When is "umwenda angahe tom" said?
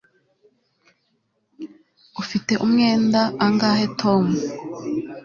2.65-4.23